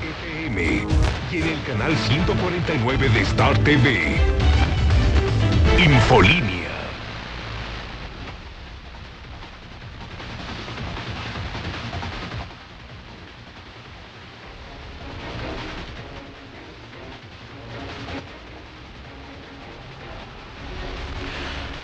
FM 0.00 0.86
y 1.32 1.36
en 1.36 1.48
el 1.48 1.62
canal 1.64 1.96
149 1.96 3.08
de 3.08 3.20
Star 3.20 3.56
TV. 3.58 4.16
Infolínea. 5.78 6.66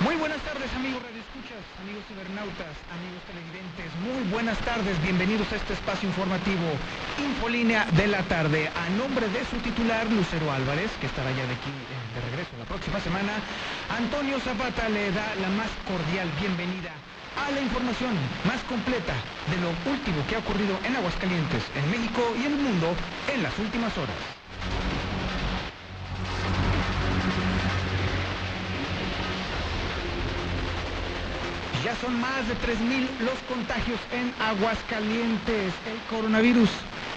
Muy 0.01 0.17
buenas 0.17 0.41
tardes 0.43 0.73
amigos 0.75 1.03
radioescuchas, 1.03 1.63
amigos 1.81 2.03
cibernautas, 2.09 2.75
amigos 2.91 3.23
televidentes, 3.27 3.91
muy 4.03 4.31
buenas 4.33 4.59
tardes, 4.59 5.01
bienvenidos 5.03 5.51
a 5.53 5.57
este 5.57 5.75
espacio 5.75 6.09
informativo 6.09 6.67
Infolínea 7.19 7.87
de 7.93 8.07
la 8.07 8.23
tarde. 8.23 8.69
A 8.69 8.89
nombre 8.97 9.29
de 9.29 9.45
su 9.47 9.57
titular 9.59 10.07
Lucero 10.11 10.51
Álvarez, 10.51 10.91
que 11.01 11.07
estará 11.07 11.31
ya 11.31 11.45
de 11.47 11.55
aquí 11.55 11.71
eh, 11.71 12.15
de 12.15 12.21
regreso 12.31 12.51
la 12.59 12.65
próxima 12.65 13.01
semana, 13.01 13.33
Antonio 13.91 14.39
Zapata 14.41 14.89
le 14.89 15.11
da 15.13 15.35
la 15.41 15.49
más 15.51 15.69
cordial 15.87 16.31
bienvenida 16.41 16.91
a 17.37 17.51
la 17.51 17.61
información 17.61 18.15
más 18.45 18.61
completa 18.65 19.15
de 19.51 19.57
lo 19.61 19.69
último 19.91 20.25
que 20.29 20.37
ha 20.37 20.39
ocurrido 20.39 20.79
en 20.85 20.97
Aguascalientes, 20.97 21.63
en 21.75 21.91
México 21.91 22.23
y 22.37 22.47
en 22.47 22.53
el 22.53 22.59
mundo 22.59 22.95
en 23.33 23.43
las 23.43 23.59
últimas 23.59 23.97
horas. 23.99 24.17
Ya 31.85 31.97
son 31.97 32.21
más 32.21 32.47
de 32.47 32.55
3.000 32.55 33.09
los 33.21 33.39
contagios 33.49 33.99
en 34.13 34.33
Aguascalientes. 34.41 35.73
El 35.85 35.99
coronavirus 36.09 36.71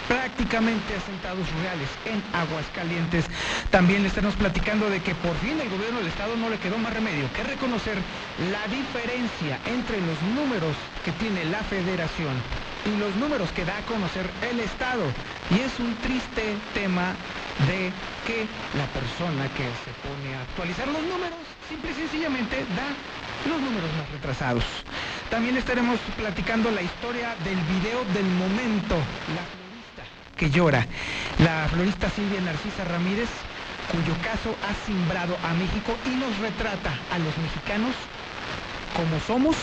prácticamente 0.08 0.96
asentados 0.96 1.46
reales 1.62 1.88
en 2.04 2.22
Aguascalientes. 2.34 3.26
También 3.70 4.02
le 4.02 4.08
estamos 4.08 4.34
platicando 4.34 4.88
de 4.90 5.00
que 5.00 5.14
por 5.14 5.36
fin 5.38 5.60
el 5.60 5.68
gobierno 5.68 5.98
del 5.98 6.08
estado 6.08 6.36
no 6.36 6.50
le 6.50 6.58
quedó 6.58 6.78
más 6.78 6.92
remedio 6.92 7.32
que 7.32 7.42
reconocer 7.42 7.98
la 8.50 8.66
diferencia 8.68 9.58
entre 9.66 10.00
los 10.00 10.20
números 10.34 10.76
que 11.04 11.12
tiene 11.12 11.44
la 11.46 11.62
federación 11.64 12.34
y 12.86 12.96
los 12.98 13.14
números 13.16 13.50
que 13.52 13.64
da 13.64 13.76
a 13.78 13.82
conocer 13.82 14.28
el 14.50 14.60
estado. 14.60 15.04
Y 15.50 15.60
es 15.60 15.78
un 15.78 15.94
triste 15.96 16.54
tema 16.74 17.14
de 17.66 17.90
que 18.26 18.46
la 18.76 18.86
persona 18.94 19.48
que 19.54 19.66
se 19.82 19.92
pone 20.04 20.34
a 20.34 20.42
actualizar 20.42 20.86
los 20.88 21.02
números 21.02 21.38
simple 21.68 21.90
y 21.90 21.94
sencillamente 21.94 22.64
da 22.76 22.88
los 23.48 23.60
números 23.60 23.90
más 23.98 24.10
retrasados. 24.10 24.64
También 25.30 25.56
estaremos 25.56 25.98
platicando 26.16 26.70
la 26.70 26.82
historia 26.82 27.34
del 27.42 27.58
video 27.74 28.04
del 28.14 28.26
momento, 28.38 28.94
que 30.36 30.50
llora, 30.50 30.86
la 31.38 31.66
florista 31.68 32.10
Silvia 32.10 32.40
Narcisa 32.40 32.84
Ramírez, 32.84 33.28
cuyo 33.90 34.14
caso 34.22 34.54
ha 34.68 34.86
simbrado 34.86 35.36
a 35.42 35.54
México 35.54 35.96
y 36.04 36.10
nos 36.10 36.36
retrata 36.38 36.92
a 37.10 37.18
los 37.18 37.36
mexicanos 37.38 37.94
como 38.94 39.18
somos 39.26 39.56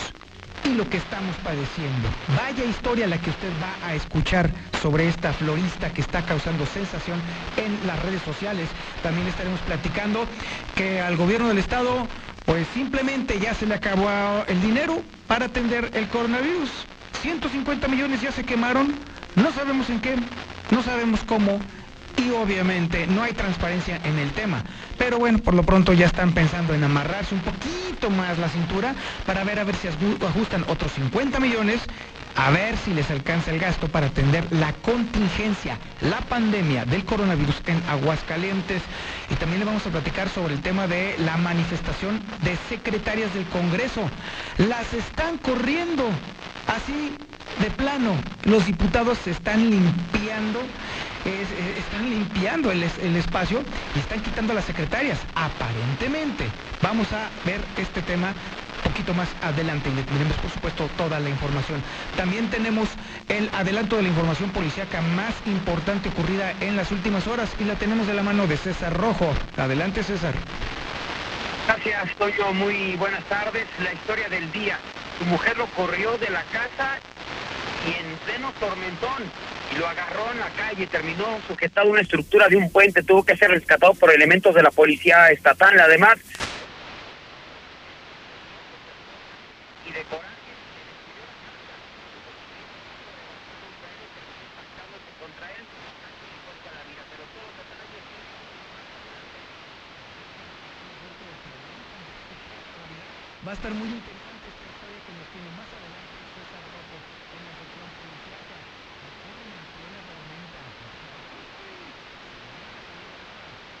y 0.64 0.74
lo 0.74 0.88
que 0.88 0.96
estamos 0.96 1.36
padeciendo. 1.44 2.08
Vaya 2.36 2.64
historia 2.64 3.06
la 3.06 3.18
que 3.18 3.30
usted 3.30 3.50
va 3.62 3.86
a 3.86 3.94
escuchar 3.94 4.50
sobre 4.82 5.08
esta 5.08 5.32
florista 5.32 5.92
que 5.92 6.00
está 6.00 6.22
causando 6.22 6.66
sensación 6.66 7.20
en 7.56 7.86
las 7.86 8.02
redes 8.02 8.22
sociales. 8.22 8.68
También 9.02 9.26
estaremos 9.28 9.60
platicando 9.60 10.26
que 10.74 11.00
al 11.00 11.16
gobierno 11.16 11.48
del 11.48 11.58
estado 11.58 12.08
pues 12.46 12.66
simplemente 12.74 13.38
ya 13.40 13.54
se 13.54 13.66
le 13.66 13.74
acabó 13.74 14.08
el 14.48 14.60
dinero 14.60 15.02
para 15.26 15.46
atender 15.46 15.90
el 15.94 16.08
coronavirus. 16.08 16.70
150 17.22 17.88
millones 17.88 18.20
ya 18.20 18.32
se 18.32 18.44
quemaron, 18.44 18.94
no 19.34 19.50
sabemos 19.52 19.88
en 19.88 20.00
qué, 20.00 20.14
no 20.70 20.82
sabemos 20.82 21.24
cómo 21.24 21.60
y 22.16 22.30
obviamente 22.30 23.06
no 23.06 23.22
hay 23.22 23.32
transparencia 23.32 24.00
en 24.04 24.18
el 24.18 24.30
tema. 24.32 24.62
Pero 24.98 25.18
bueno, 25.18 25.38
por 25.38 25.54
lo 25.54 25.62
pronto 25.62 25.92
ya 25.92 26.06
están 26.06 26.32
pensando 26.32 26.74
en 26.74 26.84
amarrarse 26.84 27.34
un 27.34 27.40
poquito 27.40 28.10
más 28.10 28.38
la 28.38 28.48
cintura 28.48 28.94
para 29.26 29.44
ver 29.44 29.58
a 29.58 29.64
ver 29.64 29.74
si 29.76 29.88
ajustan 29.88 30.64
otros 30.68 30.92
50 30.92 31.40
millones, 31.40 31.80
a 32.36 32.50
ver 32.50 32.76
si 32.76 32.92
les 32.92 33.10
alcanza 33.10 33.52
el 33.52 33.60
gasto 33.60 33.88
para 33.88 34.06
atender 34.06 34.46
la 34.52 34.72
contingencia, 34.72 35.78
la 36.00 36.20
pandemia 36.20 36.84
del 36.84 37.04
coronavirus 37.04 37.62
en 37.66 37.82
Aguascalientes. 37.88 38.82
Y 39.30 39.34
también 39.36 39.60
le 39.60 39.66
vamos 39.66 39.86
a 39.86 39.90
platicar 39.90 40.28
sobre 40.28 40.54
el 40.54 40.60
tema 40.60 40.86
de 40.86 41.16
la 41.18 41.36
manifestación 41.36 42.20
de 42.42 42.56
secretarias 42.68 43.32
del 43.34 43.44
Congreso. 43.46 44.08
Las 44.58 44.92
están 44.94 45.38
corriendo 45.38 46.08
así 46.66 47.16
de 47.60 47.70
plano. 47.70 48.16
Los 48.44 48.66
diputados 48.66 49.18
se 49.18 49.30
están 49.30 49.70
limpiando 49.70 50.60
es, 51.24 51.78
están 51.78 52.08
limpiando 52.08 52.70
el, 52.70 52.82
el, 52.82 53.16
espacio 53.16 53.62
y 53.94 53.98
están 53.98 54.20
quitando 54.20 54.52
a 54.52 54.56
las 54.56 54.64
secretarias, 54.64 55.18
aparentemente. 55.34 56.46
Vamos 56.82 57.12
a 57.12 57.28
ver 57.44 57.60
este 57.76 58.02
tema 58.02 58.34
poquito 58.84 59.14
más 59.14 59.28
adelante 59.42 59.88
y 59.88 59.94
le 59.94 60.02
tendremos 60.02 60.36
por 60.36 60.50
supuesto 60.50 60.88
toda 60.96 61.18
la 61.18 61.30
información. 61.30 61.82
También 62.16 62.48
tenemos 62.50 62.88
el 63.28 63.48
adelanto 63.54 63.96
de 63.96 64.02
la 64.02 64.08
información 64.08 64.50
policíaca 64.50 65.00
más 65.00 65.34
importante 65.46 66.10
ocurrida 66.10 66.52
en 66.60 66.76
las 66.76 66.92
últimas 66.92 67.26
horas 67.26 67.50
y 67.58 67.64
la 67.64 67.74
tenemos 67.74 68.06
de 68.06 68.14
la 68.14 68.22
mano 68.22 68.46
de 68.46 68.56
César 68.56 68.94
Rojo. 68.94 69.32
Adelante 69.56 70.02
César. 70.02 70.34
Gracias, 71.66 72.14
Toyo. 72.16 72.52
Muy 72.52 72.94
buenas 72.96 73.24
tardes. 73.24 73.66
La 73.82 73.92
historia 73.92 74.28
del 74.28 74.52
día. 74.52 74.78
Su 75.18 75.24
mujer 75.24 75.56
lo 75.56 75.66
corrió 75.68 76.18
de 76.18 76.28
la 76.28 76.42
casa 76.44 76.98
y 77.88 77.92
en 78.00 78.16
pleno 78.26 78.52
tormentón 78.60 79.22
lo 79.78 79.86
agarró 79.86 80.30
en 80.32 80.38
la 80.38 80.48
calle, 80.50 80.86
terminó 80.86 81.40
sujetado 81.46 81.88
a 81.88 81.90
una 81.90 82.00
estructura 82.00 82.48
de 82.48 82.56
un 82.56 82.70
puente, 82.70 83.02
tuvo 83.02 83.24
que 83.24 83.36
ser 83.36 83.50
rescatado 83.50 83.94
por 83.94 84.12
elementos 84.12 84.54
de 84.54 84.62
la 84.62 84.70
policía 84.70 85.30
estatal, 85.30 85.78
además. 85.80 86.18
Va 103.44 103.50
a 103.50 103.54
estar 103.60 103.74
muy 103.76 103.84
interesante 103.84 104.48
esta 104.48 104.64
historia 104.64 105.04
que 105.04 105.12
nos 105.20 105.28
tiene 105.28 105.52
más 105.52 105.68
adelante 105.68 106.16
César 106.32 106.64
Rojo 106.64 106.96
en 106.96 107.40
la 107.44 107.52
sección 107.60 107.88
policíaca. 107.92 108.56
Recuerden 109.04 109.52
en 109.52 109.64
plena 109.68 110.00
tormenta. 110.08 110.64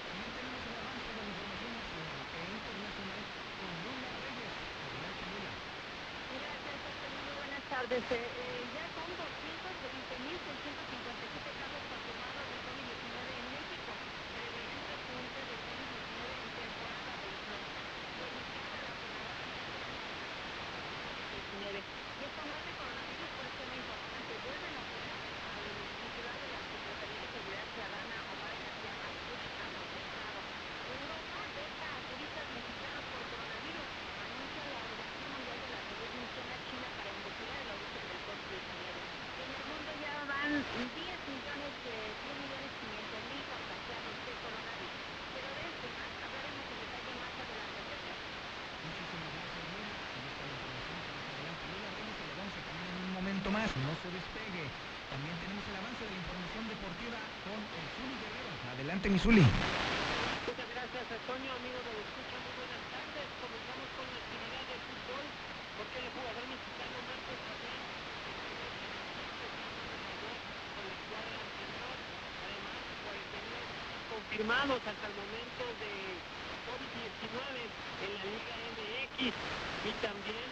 También 0.04 0.36
tenemos 0.36 0.60
el 0.68 0.76
avance 0.84 1.08
de 1.16 1.18
la 1.24 1.32
información 1.32 1.72
nacional 1.80 2.20
e 2.28 2.44
internacional 2.44 3.20
con 3.56 3.72
Lula 3.88 4.12
Reyes. 4.20 4.52
Adelante 4.84 5.24
Lula. 5.32 5.52
Gracias, 6.28 6.76
Antonio. 6.84 7.24
Muy 7.24 7.34
buenas 7.40 7.64
tardes. 7.72 8.04
Eh, 8.04 8.20
eh, 8.20 8.68
ya 8.68 8.84
son 8.92 9.08
220.657 9.16 11.56
casos 11.56 11.82
confirmados 11.88 12.44
de 12.52 12.56
COVID-19 12.68 13.32
en 13.32 13.48
México. 13.48 13.96
Prevé 14.28 14.60
un 14.60 14.84
repunte 14.92 15.40
de 15.40 15.56
COVID-19 15.64 16.36
en 16.36 16.52
temporada 16.52 17.16
de 17.16 17.32
influenza. 17.32 17.80
Verifica 18.20 18.76
la 18.84 18.92
COVID-19. 18.92 19.24
Y 21.64 21.66
esta 22.28 22.44
más 22.44 22.60
de 22.66 22.72
coronavirus 22.76 23.30
por 23.34 23.44
este 23.48 23.64
tema 23.64 23.76
importante. 23.80 24.32
Vuelven 24.44 24.74
a 24.74 24.82
poner 24.84 25.16
al 25.54 25.70
titular 26.02 26.36
de 26.44 26.48
la 26.52 26.60
Secretaría 26.68 27.20
de 27.24 27.28
Seguridad 27.34 27.66
Ciudadana, 27.72 28.16
Omar 28.34 28.52
García 28.54 28.92
Harfuch, 29.00 29.44
a 29.64 29.66
protestado. 29.72 30.34
Europa 30.92 31.40
deja 31.56 31.86
a 31.88 31.98
turistas 32.10 32.46
mexicanos 32.52 33.04
por 33.10 33.22
coronavirus. 33.32 33.88
Anuncia 34.24 34.62
la 34.68 34.76
Organización 34.84 35.28
Mundial 35.34 35.58
de 35.64 35.70
la 35.72 35.80
Salud 35.88 36.10
misión 36.14 36.46
a 36.52 36.58
China 36.68 36.88
para 36.94 37.10
investigar 37.16 37.56
el 37.64 37.70
origen 37.74 38.04
del 38.04 38.20
COVID-19. 38.28 38.92
En 39.42 39.48
el 39.50 39.62
mundo 39.64 39.90
ya 40.04 40.14
van 40.28 40.50
10 40.52 41.16
millones 41.32 41.72
de 41.86 41.96
10 41.96 42.36
millones 42.44 42.70
500 42.76 43.24
mil 43.32 43.42
contagiados 43.48 44.14
de 44.28 44.32
coronavirus. 44.44 45.00
Pero 45.32 45.48
de 45.56 45.62
esto 45.72 45.84
y 45.88 45.92
más 45.96 46.12
hablaremos 46.20 46.64
en 46.68 46.78
detalle 46.84 47.12
más 47.16 47.34
adelante. 47.42 47.78
Sergio. 47.88 48.12
Muchísimas 48.84 49.30
gracias 49.34 49.64
Lula. 49.72 49.90
Ahí 50.14 50.26
está 50.30 50.42
la 50.44 50.52
información 50.54 50.98
que 51.00 51.08
nos 51.14 51.24
adelanta 51.32 51.64
Lula 51.72 51.90
Reyes. 51.94 52.16
El 52.24 52.30
avance 52.34 52.60
también 52.68 52.90
en 52.94 53.02
un 53.04 53.12
momento 53.14 53.48
más. 53.50 53.62
No 53.74 53.90
se 53.98 54.06
despegue. 54.06 54.70
También 55.10 55.34
tenemos 55.42 55.66
el 55.66 55.74
avance 55.74 55.98
de 56.06 56.10
la 56.14 56.20
información 56.22 56.62
deportiva 56.70 57.18
con 57.42 57.58
el 57.58 57.86
Zuli 57.98 58.14
Guerrero. 58.22 58.50
Adelante 58.70 59.10
mi 59.10 59.18
Zuli. 59.18 59.42
Muchas 59.42 60.68
gracias, 60.70 61.04
Antonio, 61.10 61.50
amigo 61.58 61.78
de 61.82 61.92
Escucha, 61.98 62.36
muy 62.38 62.54
buenas 62.54 62.82
tardes. 62.94 63.26
Comenzamos 63.42 63.88
con 63.98 64.06
la 64.14 64.18
actividad 64.22 64.64
de 64.70 64.76
fútbol, 64.78 65.26
porque 65.74 65.96
el 66.06 66.08
jugador 66.14 66.44
mexicano 66.54 66.96
Marcos 67.02 67.38
Fabián 67.42 67.82
con 70.70 70.84
la 70.86 70.94
escuadra 70.94 71.34
anterior, 71.34 71.96
además 72.46 72.78
49 73.10 74.14
confirmados 74.14 74.80
hasta 74.86 75.06
el 75.10 75.14
momento 75.18 75.64
de 75.82 75.92
COVID-19 76.70 77.58
en 77.58 78.10
la 78.14 78.22
Liga 78.22 78.54
MX 78.54 79.34
y 79.34 79.90
también, 79.98 80.46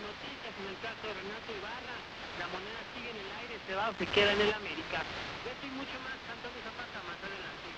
noticias 0.00 0.52
en 0.56 0.66
el 0.72 0.78
caso 0.80 1.02
de 1.04 1.12
Renato 1.20 1.50
Ibarra, 1.52 1.96
la 2.40 2.46
moneda 2.48 2.80
sigue 2.96 3.12
en 3.12 3.20
el 3.20 3.30
aire, 3.44 3.54
se 3.68 3.74
va 3.76 3.92
o 3.92 3.94
se 4.00 4.06
queda 4.08 4.32
en 4.32 4.40
el 4.40 4.52
América. 4.56 5.04
Yo 5.44 5.52
estoy 5.52 5.70
muy 5.76 5.82
mucho 5.82 5.98
más 6.06 6.14
Antonio 6.30 6.62
Zapata 6.62 7.02
más 7.10 7.18
adelante. 7.26 7.68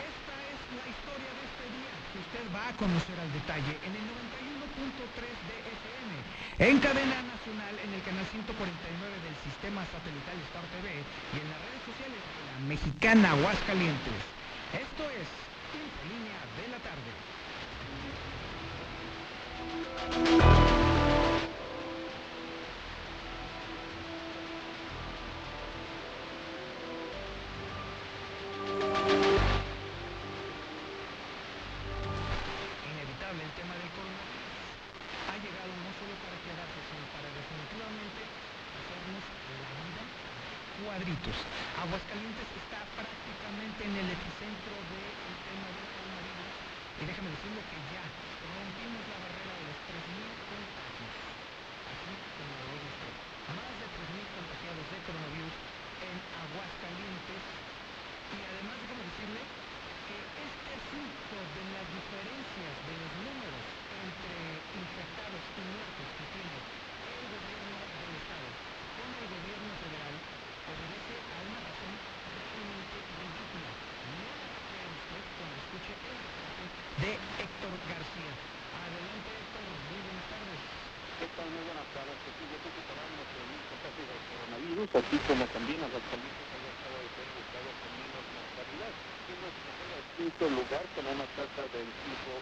Esta 0.00 0.34
es 0.48 0.60
la 0.80 0.86
historia 0.88 1.28
de 1.28 1.42
este 1.44 1.64
día 1.76 1.92
usted 2.32 2.48
va 2.56 2.64
a 2.68 2.72
conocer 2.80 3.12
al 3.20 3.28
detalle 3.36 3.76
en 3.84 3.92
el 3.92 4.00
91.3 4.00 5.28
de 5.28 5.56
FM, 5.76 6.08
en 6.72 6.80
cadena 6.80 7.20
nacional 7.20 7.76
en 7.84 7.92
el 7.92 8.00
canal 8.00 8.24
149 8.32 8.48
del 8.48 9.36
sistema 9.44 9.84
satelital 9.92 10.40
Star 10.48 10.64
TV 10.72 10.88
y 10.88 11.36
en 11.36 11.52
las 11.52 11.60
redes 11.60 11.84
sociales 11.84 12.16
de 12.16 12.48
la 12.48 12.64
mexicana 12.64 13.36
Aguascalientes. 13.36 14.24
Esto 14.72 15.04
es 15.12 15.28
Infolínea 15.76 16.40
de 16.56 16.68
la 16.72 16.80
tarde. 16.80 17.12
Y 47.02 47.04
déjame 47.04 47.34
decirlo 47.34 47.58
que 47.66 47.78
ya 47.90 48.04
rompimos 48.46 49.02
la 49.10 49.18
barrera 49.26 49.54
de 49.58 49.64
los 49.66 49.78
3.000 49.90 50.22
contagios. 50.22 51.12
Así 51.90 52.12
como 52.38 52.52
lo 52.62 52.66
oye 52.78 52.86
usted. 52.94 53.14
Más 53.58 53.74
de 53.74 53.86
3.000 53.90 54.38
contagiados 54.38 54.86
de 54.86 54.98
coronavirus 55.02 55.56
en 55.98 56.16
Aguascalientes 56.30 57.42
y 57.42 58.38
además 58.38 58.76
déjame 58.86 59.02
decirle 59.02 59.42
que 59.42 60.16
este 60.46 60.74
fruto 60.94 61.36
de 61.42 61.62
las 61.74 61.86
diferencias 61.90 62.74
de 62.86 62.94
los 62.94 63.12
números 63.18 63.64
entre 63.98 64.38
infectados 64.78 65.42
y 65.58 65.62
muertos 65.74 66.06
que 66.06 66.24
tiene 66.38 66.54
el 66.54 67.24
gobierno 67.34 67.78
del 67.82 68.14
estado 68.14 68.48
con 68.94 69.10
el 69.10 69.26
gobierno 69.26 69.72
federal 69.82 70.14
obedece 70.70 71.14
a 71.18 71.36
una 71.50 71.60
razón 71.66 71.92
realmente 71.98 72.96
ridícula. 73.10 73.70
No 74.06 74.30
crea 74.70 74.86
usted 74.86 75.22
cuando 75.34 75.56
escuche 75.66 75.94
el 75.98 76.31
de 77.02 77.18
Héctor 77.18 77.74
García. 77.90 78.32
Adelante 78.78 79.30
Héctor, 79.34 79.64
muy 79.90 80.00
buenas 80.06 80.26
tardes. 80.30 80.60
¿Qué 81.18 81.26
tal? 81.34 81.48
Muy 81.50 81.64
buenas 81.66 81.88
tardes. 81.98 82.14
Pues 82.22 82.34
yo 82.46 82.58
que 82.62 82.82
para 82.86 83.02
los 83.10 83.26
contagios 83.26 84.06
del 84.06 84.22
coronavirus, 84.30 84.88
así 85.02 85.16
como 85.26 85.42
también 85.50 85.82
a 85.82 85.90
los 85.90 85.98
haya 85.98 86.70
estado 86.78 86.96
de 87.02 87.10
ser 87.10 87.26
con 87.26 87.90
menos 87.98 88.22
mortalidad. 88.38 88.94
Quinto 90.14 90.44
lugar 90.46 90.84
con 90.94 91.02
una 91.10 91.26
tasa 91.34 91.62
del 91.74 91.88
5.1%, 91.90 92.38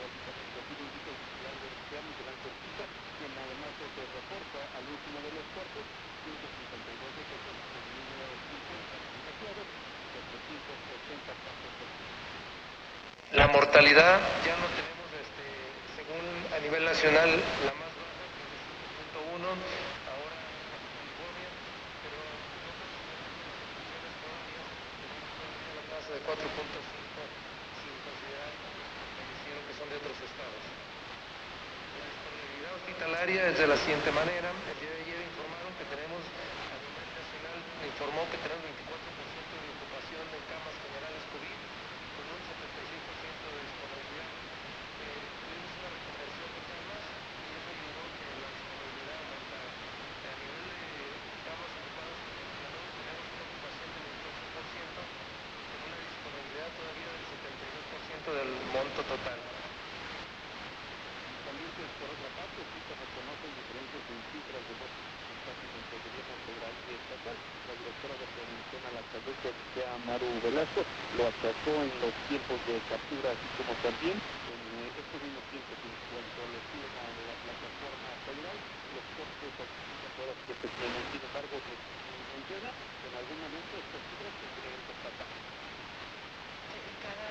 básicamente 0.00 0.56
así 0.64 0.72
lo 0.80 0.84
indica 0.88 1.10
el 1.12 1.20
titular 1.20 1.56
del 1.60 1.74
CIAM 1.90 2.06
durante 2.08 2.46
el 2.48 2.56
cita, 2.56 2.84
quien 3.20 3.32
además 3.36 3.70
se 3.76 3.84
reporta 4.00 4.60
al 4.80 4.84
último 4.88 5.18
de 5.20 5.30
los 5.36 5.46
cuartos, 5.52 5.84
152 6.24 7.20
de 7.20 7.22
personas 7.28 7.64
con 7.68 7.82
el 7.84 7.92
número 8.00 8.24
de 8.32 8.38
50 8.48 8.96
contagiados, 8.96 9.68
780 10.08 11.32
casos. 11.44 12.29
La 13.32 13.46
mortalidad 13.46 14.18
ya 14.42 14.58
no 14.58 14.66
tenemos, 14.74 15.06
este, 15.14 15.46
según 15.94 16.18
a 16.50 16.58
nivel 16.58 16.82
nacional, 16.84 17.30
la 17.30 17.72
más 17.78 17.94
baja, 17.94 18.26
que 18.34 18.42
es 18.42 18.50
de 18.50 18.74
5.1, 19.14 19.46
ahora 19.46 20.34
en 20.34 20.90
California, 20.98 21.50
pero 22.02 22.18
la 25.78 25.82
tasa 25.94 26.10
de 26.10 26.20
4.5 26.26 26.42
sin 26.50 27.94
considerar 28.02 28.50
fallecieron 28.50 29.62
que 29.62 29.74
son 29.78 29.86
de 29.94 29.96
otros 30.02 30.18
estados. 30.26 30.62
La 30.66 32.02
disponibilidad 32.10 32.72
hospitalaria 32.82 33.40
es 33.46 33.56
de 33.62 33.66
la 33.70 33.78
siguiente 33.78 34.10
manera. 34.10 34.50
El 34.50 34.78
día 34.82 34.90
de 34.90 35.06
ayer 35.06 35.22
informaron 35.22 35.70
que 35.78 35.86
tenemos, 35.86 36.18
a 36.18 36.76
nivel 36.82 37.08
nacional, 37.14 37.58
informó 37.94 38.26
que 38.26 38.42
tenemos 38.42 38.66
24% 38.74 39.54
de 39.54 39.70
ocupación 39.70 40.26
en 40.34 40.42
camas 40.50 40.74
generales 40.82 41.22
COVID 41.30 41.58
con 42.10 42.26
un 42.26 42.42
76% 42.42 43.48
de 43.48 43.60
disponibilidad. 43.64 44.28
Eh, 44.28 45.24
tuvimos 45.40 45.72
una 45.80 45.88
reconversión 45.88 46.50
de 46.52 46.62
camas 46.68 47.04
y 47.40 47.48
eso 47.56 47.68
ayudó 47.70 48.02
que 48.12 48.26
la 48.44 48.50
disponibilidad 48.50 49.16
aumentara. 49.24 49.70
A 49.70 50.34
nivel 50.36 50.64
de 50.68 50.92
camas 51.48 51.72
ocupadas 51.80 52.16
con 52.20 52.32
ventiladores 52.36 52.92
tenemos 52.92 53.24
una 53.30 53.44
ocupación 53.48 53.88
del 53.96 54.04
28% 54.20 55.00
con 55.00 55.80
una 55.80 55.98
disponibilidad 56.04 56.70
todavía 56.76 57.08
del 57.08 57.24
72% 57.24 58.28
del 58.36 58.50
monto 58.74 59.00
total. 59.00 59.40
También, 61.40 61.70
pues, 61.72 61.90
por 61.98 62.08
otra 62.12 62.30
parte, 62.36 62.58
sí 62.60 62.78
se 62.84 62.94
reconocen 63.00 63.50
diferencias 63.58 64.04
en 64.12 64.20
cifras 64.28 64.60
de 64.60 64.74
dos 64.76 64.92
porcentajes 64.92 65.70
entre 65.72 65.94
el 65.96 66.02
gobierno 66.04 66.34
federal 66.44 66.74
y 66.84 66.92
estatal. 67.00 67.36
La 67.40 67.74
directora 67.80 68.14
de 68.20 68.26
Prevención 68.30 68.82
a 68.84 68.92
la 68.92 69.02
Salud, 69.08 69.36
que 69.40 69.50
Maru 70.06 70.28
Lo 70.60 71.24
achacó 71.24 71.72
en 71.72 71.88
los 72.04 72.12
tiempos 72.28 72.60
de 72.68 72.76
captura, 72.84 73.32
así 73.32 73.48
como 73.56 73.72
también 73.80 74.12
en 74.12 74.60
eh, 74.76 74.92
estos 74.92 75.16
mismos 75.24 75.40
tiempos 75.48 75.72
en 75.72 75.96
cuanto 76.12 76.40
le 76.52 76.60
piden 76.68 76.94
a 77.00 77.08
la 77.16 77.36
plataforma 77.48 78.10
federal 78.28 78.58
los 78.92 79.06
costes 79.16 79.56
horas 79.56 80.36
que 80.44 80.52
se 80.60 80.68
tienen. 80.68 81.00
Sin 81.16 81.22
embargo, 81.24 81.56
pues, 81.64 81.80
menciona 81.80 82.70
que 82.76 83.06
en 83.08 83.14
algún 83.24 83.38
momento 83.40 83.72
estas 83.72 84.02
cifras 84.04 84.34
tendrían 84.36 84.80
que 84.84 84.94
tratar. 85.00 85.28
cada 87.08 87.30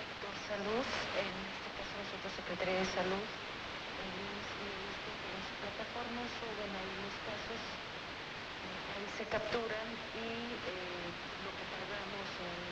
sector 0.00 0.34
salud, 0.48 0.86
en 1.20 1.32
este 1.44 1.68
caso 1.68 1.92
nosotros 2.00 2.32
Secretaría 2.32 2.80
de 2.80 2.88
Salud, 2.96 3.24
el 3.28 4.08
IMSS 4.24 4.48
y 4.56 4.64
el 4.72 4.80
ISSSTE, 4.88 5.12
que 5.20 5.28
en 5.36 5.42
su 5.44 5.54
plataforma 5.60 6.20
suben 6.40 6.72
ahí 6.80 6.92
los 6.96 7.16
casos, 7.28 7.60
eh, 7.60 8.92
ahí 8.96 9.06
se 9.20 9.24
capturan 9.28 9.88
y 10.16 10.48
eh, 10.48 11.12
lo 11.44 11.52
que 11.52 11.64
tardamos 11.68 12.28
en, 12.40 12.64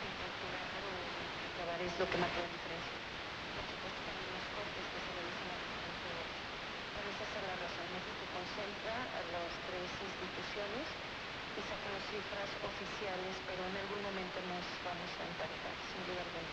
en 0.00 0.12
capturar 0.16 0.80
o 0.80 0.90
en 0.96 1.52
grabar 1.52 1.80
es 1.84 1.92
lo 2.00 2.06
que 2.08 2.16
marca 2.16 2.40
la 2.40 2.48
diferencia. 2.48 2.96
Por 3.52 3.64
supuesto 3.68 4.00
también 4.08 4.30
los 4.32 4.46
cortes 4.56 4.84
que 4.88 4.98
se 5.04 5.10
realizan 5.12 5.48
a 5.52 5.56
diferentes 5.60 6.04
horas. 6.08 6.30
Pero 6.96 7.06
esa 7.12 7.24
es 7.28 7.32
la 7.36 7.56
razón. 7.60 7.86
México 7.92 8.24
concentra 8.32 8.94
a 8.96 9.20
las 9.28 9.52
tres 9.68 9.90
instituciones 9.92 10.86
y 10.88 11.60
saca 11.68 11.88
las 11.92 12.04
cifras 12.08 12.50
oficiales, 12.64 13.32
pero 13.44 13.60
en 13.60 13.76
algún 13.76 14.00
momento 14.08 14.36
nos 14.48 14.64
vamos 14.84 15.10
a 15.20 15.22
emparejar, 15.24 15.76
sin 15.84 16.00
duda 16.08 16.20
alguna. 16.24 16.52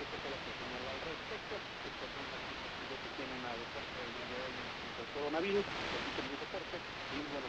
Esto 0.00 0.16
fue 0.18 0.28
lo 0.32 0.40
que 0.40 0.52
señala 0.56 0.88
al 0.88 1.02
respecto. 1.04 1.54
Estas 1.84 2.08
son 2.16 2.24
las 2.32 2.42
cifras 2.48 2.72
que 2.88 2.96
se 2.96 3.08
tienen 3.12 3.40
a 3.44 3.52
reporte 3.52 3.96
del 4.00 4.12
día 4.16 4.28
de 4.32 4.36
hoy 4.40 4.54
en 4.56 4.68
cuanto 4.72 5.00
al 5.04 5.10
coronavirus. 5.12 5.64
Repito 5.68 6.20
mi 6.24 6.34
reporte 6.40 6.76
y 6.80 7.18
bueno, 7.28 7.48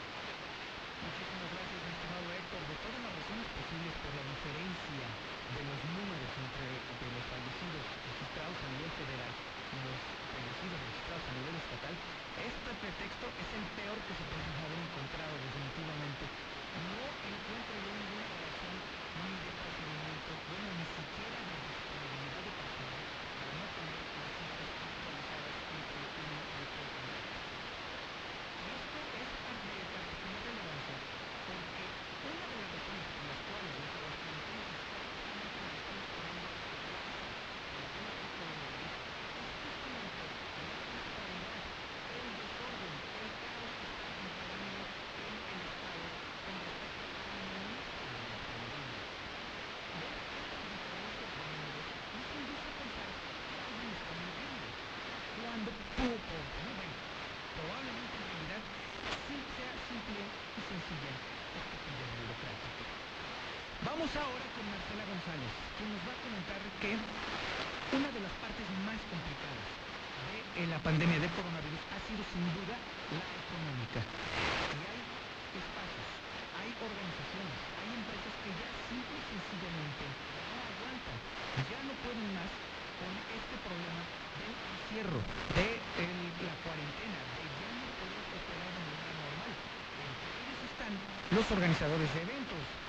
Muchísimas 1.03 1.49
gracias, 1.51 1.79
mi 1.83 1.91
estimado 1.91 2.27
Héctor. 2.31 2.61
De 2.63 2.75
todas 2.79 3.03
por 3.63 4.11
la 4.11 4.27
diferencia 4.27 5.07
de 5.55 5.61
los 5.63 5.79
números 5.95 6.31
entre 6.35 6.67
los 6.67 7.23
fallecidos 7.31 7.83
registrados 8.11 8.59
a 8.59 8.67
nivel 8.75 8.91
federal 8.91 9.31
y 9.31 9.77
los 9.87 9.99
fallecidos 10.35 10.79
registrados 10.83 11.23
a 11.23 11.33
nivel 11.39 11.55
estatal, 11.63 11.95
este 12.43 12.71
pretexto 12.83 13.25
es 13.31 13.49
el 13.55 13.65
peor 13.79 13.97
que 14.03 14.13
se 14.19 14.25
puede 14.27 14.51
haber 14.51 14.79
encontrado 14.83 15.33
definitivamente. 15.47 16.23
No 16.27 17.07
encuentro 17.07 17.73
yo 17.87 17.91
ninguna 18.03 18.35
razón 18.35 18.75
ni 19.23 19.31
de 19.31 19.51
procedimiento, 19.63 20.31
bueno, 20.43 20.69
ni 20.75 20.87
siquiera 20.99 21.39
de 21.39 21.82
Vamos 64.03 64.19
ahora 64.19 64.47
con 64.51 64.67
Marcela 64.67 65.07
González, 65.07 65.51
quien 65.79 65.87
nos 65.95 66.03
va 66.03 66.11
a 66.11 66.19
comentar 66.27 66.59
que 66.83 66.91
una 66.91 68.09
de 68.11 68.19
las 68.19 68.35
partes 68.35 68.67
más 68.83 68.99
complicadas 69.07 69.67
de 70.27 70.35
eh, 70.59 70.67
la 70.67 70.79
pandemia 70.83 71.23
de 71.23 71.31
coronavirus 71.31 71.79
ha 71.87 71.99
sido 72.03 72.19
sin 72.35 72.43
duda 72.51 72.75
la 72.75 73.23
económica. 73.23 74.03
Y 74.03 74.81
hay 74.91 74.99
espacios, 75.55 76.07
hay 76.51 76.69
organizaciones, 76.83 77.57
hay 77.79 77.89
empresas 77.95 78.33
que 78.43 78.51
ya 78.59 78.69
simple 78.91 79.15
y 79.15 79.23
sencillamente 79.23 80.03
no 80.03 80.59
aguantan, 80.67 81.17
ya 81.63 81.79
no 81.87 81.93
pueden 82.03 82.27
más 82.35 82.51
con 82.99 83.07
este 83.07 83.55
problema 83.63 84.03
del 84.35 84.51
encierro, 84.51 85.19
de 85.55 85.79
eh, 85.79 86.27
la 86.43 86.55
cuarentena, 86.59 87.19
de 87.39 87.43
ya 87.55 87.71
no 87.71 87.87
poder 88.03 88.23
operar 88.35 88.67
de 88.67 88.83
manera 88.83 89.13
normal. 89.15 89.51
Entre 89.95 90.27
ellos 90.43 90.59
están 90.67 90.91
los 91.31 91.47
organizadores 91.55 92.09
de 92.11 92.19
eventos, 92.19 92.82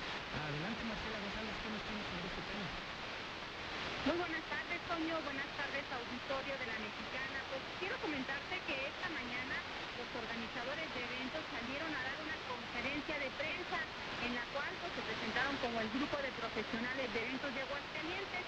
auditorio 5.93 6.55
de 6.57 6.67
la 6.67 6.77
Mexicana. 6.81 7.37
Pues 7.49 7.61
quiero 7.77 7.95
comentarte 8.01 8.57
que 8.65 8.75
esta 8.89 9.07
mañana 9.13 9.55
los 9.95 10.09
organizadores 10.17 10.87
de 10.91 11.01
eventos 11.05 11.41
salieron 11.53 11.91
a 11.93 12.01
dar 12.01 12.17
una 12.25 12.37
conferencia 12.49 13.15
de 13.21 13.29
prensa 13.37 13.79
en 14.25 14.31
la 14.33 14.45
cual 14.49 14.71
pues, 14.81 14.91
se 14.97 15.03
presentaron 15.05 15.53
como 15.61 15.77
el 15.79 15.89
grupo 15.93 16.17
de 16.17 16.31
profesionales 16.39 17.05
de 17.13 17.19
eventos 17.21 17.51
de 17.53 17.61
Aguascalientes 17.61 18.43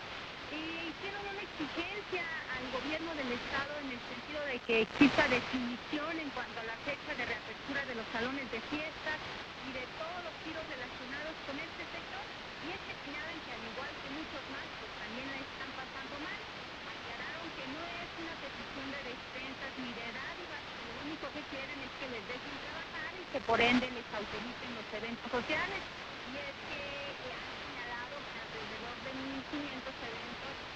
y 0.48 0.62
hicieron 0.90 1.24
una 1.28 1.44
exigencia 1.44 2.24
al 2.56 2.66
gobierno 2.72 3.12
del 3.20 3.32
estado 3.36 3.74
en 3.84 3.90
el 3.92 4.02
sentido 4.08 4.42
de 4.48 4.58
que 4.64 4.76
exista 4.88 5.28
definición 5.28 6.14
en 6.18 6.30
cuanto 6.32 6.58
a 6.64 6.70
la 6.72 6.78
fecha 6.88 7.12
de 7.14 7.24
reapertura 7.28 7.84
de 7.84 7.96
los 8.00 8.08
salones 8.16 8.48
de 8.50 8.60
fiestas 8.72 9.20
y 9.68 9.70
de 9.76 9.84
todos 10.00 10.20
los 10.24 10.36
tiros 10.48 10.64
relacionados 10.72 11.36
con 11.44 11.56
este 11.60 11.84
sector 11.84 12.26
y 12.64 12.68
es 12.72 12.82
que 12.88 12.96
señalan 13.06 13.38
que 13.44 13.52
al 13.54 13.64
igual 13.76 13.92
que 13.92 14.10
muchos 14.16 14.44
más 14.56 14.66
pues 14.80 14.92
también 15.04 15.28
la 15.36 15.40
están 15.44 15.67
una 18.18 18.36
petición 18.42 18.88
de 18.90 19.02
despensas 19.14 19.72
ni 19.78 19.90
de 19.94 20.08
dádivas, 20.10 20.64
lo 20.90 20.94
único 21.06 21.26
que 21.34 21.42
quieren 21.54 21.78
es 21.86 21.92
que 22.02 22.08
les 22.10 22.24
dejen 22.26 22.56
trabajar 22.66 23.12
y 23.14 23.24
que 23.30 23.42
por 23.46 23.60
ende 23.62 23.86
les 23.94 24.08
autoricen 24.10 24.70
los 24.74 24.88
eventos 24.90 25.30
sociales. 25.30 25.82
Y 26.28 26.34
es 26.42 26.58
que 26.68 26.82
eh, 26.82 27.38
han 27.38 27.52
señalado 27.62 28.16
que 28.18 28.38
alrededor 28.42 28.96
de 29.06 29.12
1.500 29.54 29.94
eventos 30.02 30.67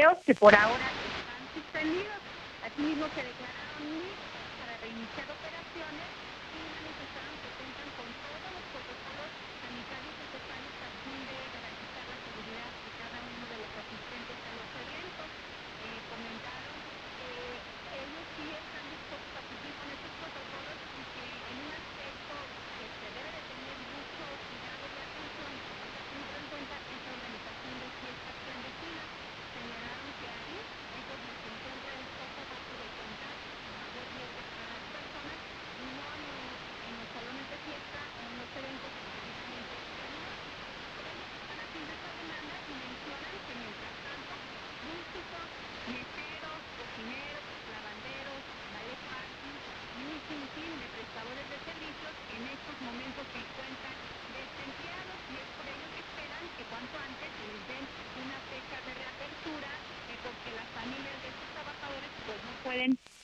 empleos 0.00 0.24
que 0.24 0.34
por 0.34 0.54
ahora 0.54 0.86
están 1.04 1.52
suspendidos. 1.54 2.16
Asimismo, 2.62 3.06
se 3.14 3.22
declaró 3.22 3.49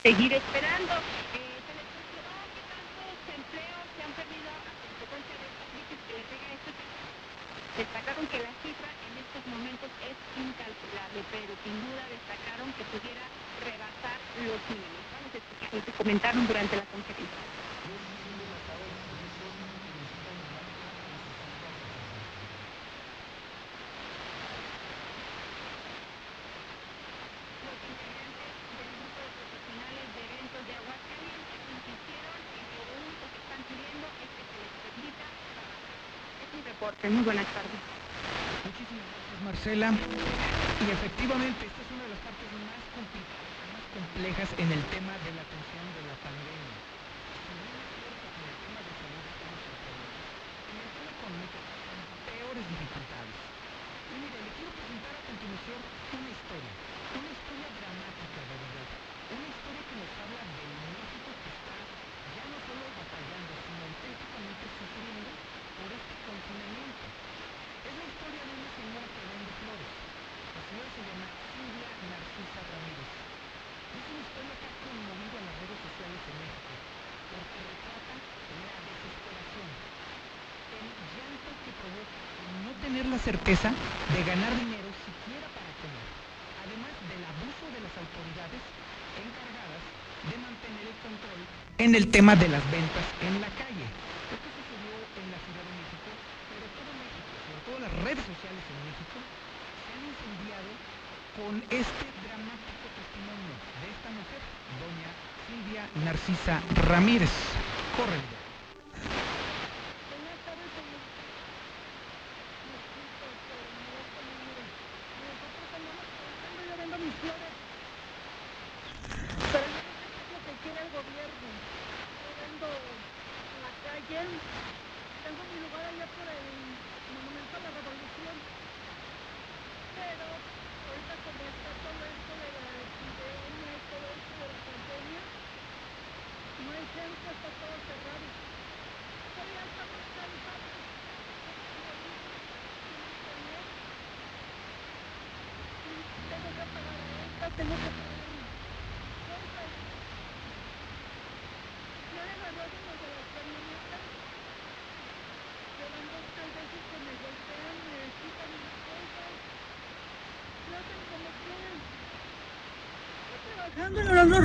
seguir 0.07 0.31
esperando. 0.31 0.66
Muy 37.03 37.23
buenas 37.23 37.45
tardes. 37.53 37.77
Muchísimas 38.65 39.05
gracias, 39.05 39.39
Marcela. 39.45 39.93
Y 39.93 40.91
efectivamente, 40.91 41.65
esta 41.65 41.81
es 41.81 41.89
una 41.93 42.03
de 42.03 42.09
las 42.09 42.19
partes 42.25 42.49
más, 42.57 42.81
complicadas, 42.97 43.53
más 43.71 43.85
complejas 43.93 44.49
en 44.57 44.69
el 44.73 44.83
tema 44.89 45.13
de 45.23 45.26
certeza 83.47 83.69
de 83.69 84.23
ganar 84.27 84.51
dinero 84.59 84.91
siquiera 85.07 85.47
para 85.55 85.71
comer, 85.79 86.07
además 86.67 86.91
del 87.07 87.23
abuso 87.31 87.63
de 87.71 87.79
las 87.79 87.95
autoridades 87.95 88.59
encargadas 89.23 89.81
de 90.27 90.35
mantener 90.35 90.83
el 90.83 90.97
control 90.99 91.39
en 91.77 91.95
el 91.95 92.11
tema 92.11 92.35
de 92.35 92.49
las 92.49 92.63
ventas 92.69 93.06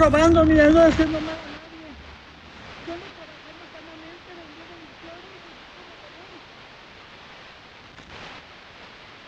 robando 0.03 0.45
ni 0.45 0.59
ando 0.59 0.83
haciendo 0.83 1.21
mal 1.21 1.31
a 1.31 1.47
nadie. 1.47 1.89
Yo 2.87 2.93
ando 2.95 3.07
trabajando 3.07 3.65
sanamente, 3.71 4.29
vendiendo 4.35 4.75
mis 4.83 4.95
flores 4.99 5.31
y 5.31 5.53
todo 5.71 5.87
lo 5.87 5.95
demás. 6.03 6.43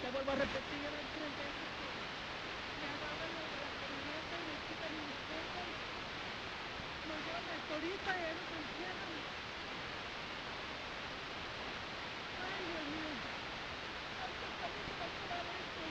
Le 0.03 0.09
vuelvo 0.11 0.31
a 0.35 0.39
repetir, 0.43 0.79
ya 0.83 0.91
van 0.91 1.07
tres 1.15 1.31
veces 1.39 1.69
que 1.71 2.75
me 2.75 2.87
agarran 2.91 3.31
los 3.39 3.49
de 3.55 3.59
la 3.63 3.71
camioneta 3.79 4.35
y 4.35 4.45
me 4.51 4.57
quitan 4.67 4.93
mis 4.99 5.21
cosas. 5.31 5.69
Nos 7.07 7.19
llevan 7.23 7.47
hasta 7.55 7.73
ahorita 7.75 8.11
y 8.11 8.21
ya 8.25 8.33
nos 8.35 8.51
encierran. 8.51 9.15
Ay, 12.43 12.63
Dios 12.67 12.87
mío. 12.95 13.15
Ay, 13.15 14.33
pues, 14.43 14.53
¿cuándo 14.59 14.79
se 14.85 14.95
va 14.99 15.07
a 15.07 15.11
acabar 15.15 15.47
esto? 15.55 15.83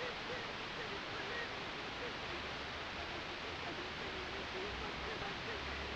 Espero 0.00 0.48
que 0.56 0.66
se 0.76 0.84
disparen, 0.90 1.48
porque 1.60 2.06
estoy 2.10 2.40
para 2.96 3.14
nosotros 3.20 3.56
también 3.60 3.92
tenemos 4.00 4.48
hijos 4.60 4.92
que 5.04 5.12
van 5.20 5.36
a 5.36 5.44
tener. 5.44 5.90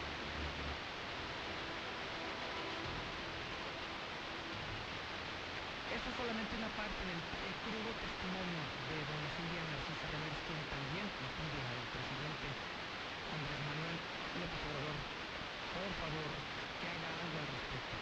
Eso 5.94 6.06
es 6.10 6.16
solamente 6.20 6.52
una 6.60 6.70
parte 6.74 7.00
del 7.08 7.16
eh, 7.16 7.54
crudo 7.64 7.90
testimonio 7.96 8.60
de 8.88 8.96
doña 9.08 9.30
Silvia 9.34 9.62
Narcisa 9.72 10.04
Ramírez, 10.10 10.40
quien 10.44 10.60
también 10.68 11.06
le 11.06 11.28
pide 11.32 11.60
al 11.64 11.80
presidente 11.94 12.46
Andrés 13.34 13.60
Manuel 13.64 13.98
López 14.36 14.60
Obrador, 14.68 14.98
por 15.72 15.90
favor, 16.02 16.30
que 16.76 16.86
haga 16.92 17.08
algo 17.08 17.36
al 17.40 17.48
respecto. 17.56 17.96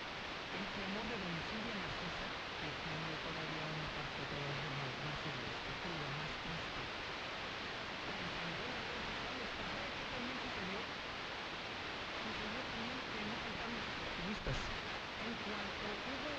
El 0.52 0.66
clamor 0.72 1.04
de 1.06 1.16
doña 1.20 1.42
Silvia 1.46 1.74
Narcisa, 1.78 2.26
que 2.58 2.68
tiene 2.82 3.10
todavía 3.22 3.64
una 3.70 3.86
parte 3.92 4.20
todavía 4.32 4.70
más, 4.82 4.92
más 5.06 5.18
este, 5.22 5.70
cruda, 5.82 6.08
más 6.16 6.32
triste, 6.42 6.82
la 8.02 8.14
encendó 8.18 8.64
en 8.66 8.82
redes 8.82 9.02
sociales, 9.12 9.48
pero 9.52 9.68
¿sabe 9.72 9.88
qué 9.92 10.04
también 10.12 10.38
sucedió? 10.42 10.80
Sucedió 12.22 12.60
también 12.72 12.98
que 13.12 13.20
no 13.28 13.34
faltaron 13.42 13.72
los 13.76 13.86
oportunistas. 13.92 14.58
En 15.22 15.32
cuanto 15.42 15.86
hubo 16.12 16.32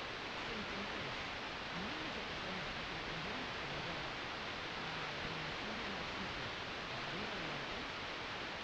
centenares, 0.44 1.14
miles 1.74 2.10
de 2.14 2.22
personas 2.24 2.66
que 2.74 2.82
pretendieron 2.84 3.44
ayudar 3.64 4.00
a 4.04 5.24
doña 5.24 5.50
Silvia 5.58 5.88
Narcisa 5.94 6.44
a 6.44 6.96
salir 7.04 7.28
adelante, 7.34 7.78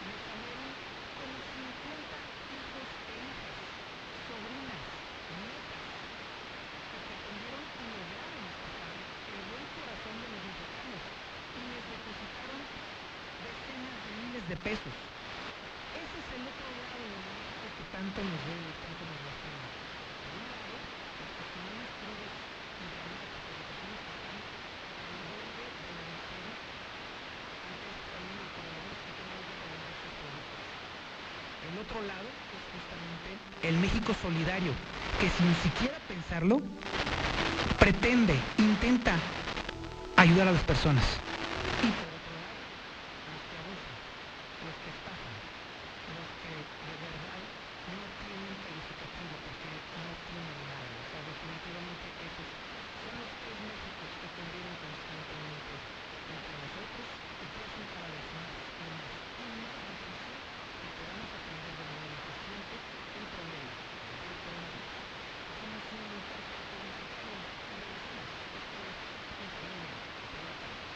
le 0.05 0.15
salieron 0.21 0.71
como 1.17 1.37
50 1.51 2.17
hijos 2.55 2.87
e 3.11 3.15
hijas, 3.21 3.57
sobrinas, 4.29 4.83
nietas, 5.41 5.85
que 6.91 6.99
pretendieron 7.01 7.65
y 7.81 7.85
lograron 7.91 8.43
estafar 8.51 8.93
el 9.31 9.43
buen 9.51 9.67
corazón 9.75 10.15
de 10.21 10.27
los 10.31 10.43
mexicanos 10.51 11.03
y 11.51 11.61
les 11.71 11.85
depositaron 11.91 12.61
decenas 13.41 13.99
de 14.51 14.57
pesos. 14.57 14.93
Ese 15.95 16.17
es 16.19 16.27
el 16.35 16.43
otro 16.43 16.67
lado 16.75 16.99
de 16.99 17.07
México 17.07 17.71
que 17.79 17.87
tanto 17.95 18.19
nos 18.19 18.39
duele 18.43 18.71
tanto 18.83 19.03
nos 19.07 19.21
lastima. 19.31 19.63
Del. 20.35 20.91
El 31.71 31.79
otro 31.79 32.03
lado 32.03 32.27
es 32.27 32.63
justamente 32.75 33.31
el 33.69 33.79
México 33.79 34.11
solidario, 34.21 34.73
que 35.21 35.31
sin 35.31 35.55
siquiera 35.63 35.97
pensarlo, 36.09 36.61
pretende, 37.79 38.35
intenta 38.59 39.15
ayudar 40.17 40.49
a 40.49 40.53
las 40.53 40.65
personas 40.65 41.05
por 41.81 42.11
otro 42.11 42.35
lado, 42.35 42.61
los 43.31 43.41
que 43.47 43.57
abusan, 43.63 43.97
los 44.67 44.77
que 44.85 44.91
estafan, 44.91 45.35
los 46.19 46.29
que 46.45 46.53
de 46.53 46.97
verdad 47.01 47.41
no 47.89 48.05
tienen 48.21 48.55
calificativo 48.61 49.35
porque 49.41 49.69
no 49.71 50.13
tienen 50.29 50.59
nada. 50.61 50.93
O 50.93 51.07
sea, 51.09 51.21
definitivamente 51.31 52.07
esos 52.21 52.49
son 53.01 53.15
los 53.17 53.33
tres 53.41 53.57
Méxicos 53.65 54.11
que 54.21 54.29
conviven 54.37 54.77
constantemente 54.77 55.75
entre 56.31 56.55
nosotros 56.61 57.07
y 57.41 57.45
crecen 57.55 57.87
cada 57.95 58.09
vez 58.13 58.27
más 58.37 58.51
y 58.51 58.87
más 58.93 59.09
y 59.41 59.47
más 59.57 59.73
difícil 59.89 60.37
y 60.37 60.89
podamos 61.01 61.29
aprender 61.33 61.75
de 61.81 61.85
manera 61.91 62.17
eficiente 62.21 62.77
el 63.17 63.27
problema 63.31 63.73
del 64.21 64.37
coronavirus. 64.45 64.93
Somos 65.61 65.83
un 65.91 66.21
perfecto 66.29 66.77
mexicano 66.81 67.35
y 67.41 67.77
regresamos. 67.81 68.37
Esto 68.61 68.79
es 68.91 68.97
Infolinea 69.41 69.97
por 70.31 70.41
la 70.45 70.55
tarde. 70.61 70.89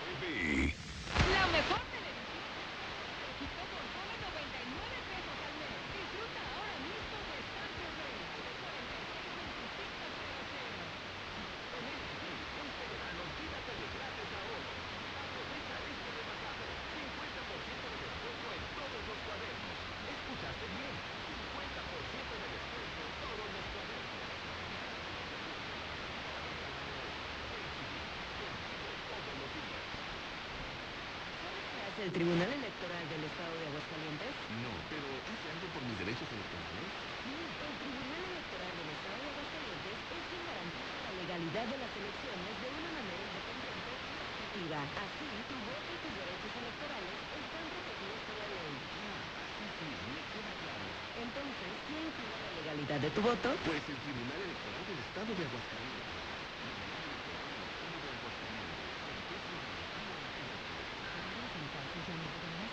TV. 0.05 0.75
La 1.33 1.45
mejor 1.49 1.81
televisión 1.91 2.45
de 2.55 3.17
México 3.25 3.61
por 3.73 3.85
solo 3.95 4.13
99 4.21 5.01
pesos 5.11 5.37
al 5.45 5.55
mes. 5.61 5.75
Disfruta 5.97 6.41
ahora 6.45 6.77
mismo 6.85 7.17
de 7.25 7.37
Star 7.45 7.71
Rey. 7.99 8.21
46 11.75 12.55
Este 12.65 12.85
verano, 12.85 13.23
quítate 13.39 13.73
de 13.81 13.87
grandes 13.97 14.29
ahorros. 14.35 14.77
Aprovecha 15.25 15.75
este 15.89 16.09
rematado. 16.15 16.65
50% 16.95 17.85
de 17.91 17.99
descuento 18.05 18.47
en 18.55 18.65
todos 18.77 19.01
los 19.09 19.19
cuadernos. 19.25 19.79
¿Escuchaste 20.05 20.67
bien? 20.79 20.95
50% 21.33 22.33
de 22.35 22.49
descuento 22.55 23.01
en 23.05 23.13
todos 23.25 23.47
los 23.55 23.65
cuadernos. 23.73 24.23
Todos 29.09 29.35
los 29.41 29.51
días. 29.55 29.85
¿Qué 31.75 31.81
hace 31.87 32.03
el 32.04 32.04
Tribunal 32.15 32.47
Electoral 32.47 33.05
del 33.11 33.27
Estado 33.27 33.55
de 33.59 33.67
Aguascalientes? 33.75 34.31
No, 34.63 34.71
pero 34.87 35.03
¿hace 35.03 35.47
algo 35.51 35.67
por 35.75 35.83
mis 35.83 35.99
derechos 35.99 36.31
electorales? 36.31 36.87
Sí, 37.27 37.35
el 37.35 37.75
Tribunal 37.75 38.23
Electoral 38.31 38.71
del 38.71 38.91
Estado 38.95 39.19
de 39.19 39.31
Aguascalientes 39.35 39.99
es 39.99 40.23
quien 40.31 40.43
garantiza 40.47 40.95
la 40.95 41.13
legalidad 41.19 41.67
de 41.75 41.79
las 41.83 41.91
elecciones 41.91 42.55
de 42.55 42.69
una 42.71 42.91
manera 42.95 43.19
independiente 43.19 43.91
y 43.91 44.15
objetiva. 44.15 44.79
Así, 44.95 45.27
tu 45.27 45.59
voto 45.59 45.91
y 45.91 45.99
tus 46.07 46.15
derechos 46.15 46.55
electorales 46.55 47.19
están 47.35 47.67
protegidos 47.67 48.21
por 48.31 48.37
la 48.39 48.47
ley. 48.47 48.73
Ah, 48.79 49.21
sí, 49.59 49.67
sí, 49.75 49.91
me 50.15 50.23
queda 50.31 50.53
claro. 50.55 50.87
Entonces, 51.19 51.71
¿quién 51.91 52.07
cuida 52.15 52.39
la 52.47 52.53
legalidad 52.63 53.01
de 53.03 53.11
tu 53.11 53.21
voto? 53.27 53.49
Pues 53.67 53.83
el 53.91 53.99
Tribunal 54.07 54.39
Electoral 54.39 54.85
del 54.87 55.01
Estado 55.03 55.31
de 55.35 55.43
Aguascalientes. 55.51 56.25
Trabajas 61.15 61.51
en 61.55 61.67
casos 61.75 62.05
en 62.05 62.19
los 62.19 62.31
que 62.35 62.47
lo 62.47 62.55
más 62.55 62.73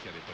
De 0.00 0.08
todos. 0.08 0.24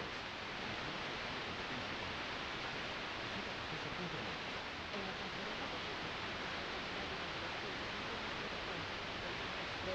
De 9.87 9.93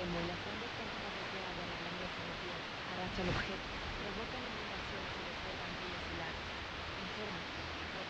agua 1.40 1.64
arreglando 1.66 2.06
marcha 3.02 3.22
al 3.22 3.30
objeto, 3.30 3.70
inundaciones 4.52 5.16